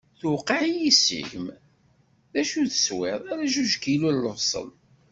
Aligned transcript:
Tuqeɛ-iyi 0.19 0.91
seg-m! 1.03 1.47
D 2.33 2.35
acu 2.41 2.61
teswiḍ, 2.71 3.21
ala 3.31 3.45
juǧ 3.53 3.71
kilu 3.81 4.09
n 4.13 4.17
lebṣel. 4.25 4.67